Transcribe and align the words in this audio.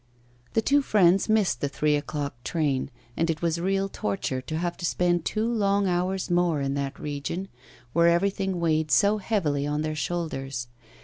The 0.53 0.63
two 0.63 0.81
friends 0.81 1.29
missed 1.29 1.61
the 1.61 1.69
three 1.69 1.95
o'clock 1.95 2.43
train, 2.43 2.89
and 3.15 3.29
it 3.29 3.43
was 3.43 3.61
real 3.61 3.87
torture 3.87 4.41
to 4.41 4.57
have 4.57 4.75
to 4.77 4.83
spend 4.85 5.25
two 5.25 5.47
long 5.47 5.85
hours 5.87 6.31
more 6.31 6.59
in 6.59 6.73
that 6.73 6.99
region, 6.99 7.49
where 7.93 8.07
everything 8.07 8.59
weighed 8.59 8.89
so 8.89 9.19
heavily 9.19 9.67
on 9.67 9.83
their 9.83 9.93
shoulders. 9.93 10.65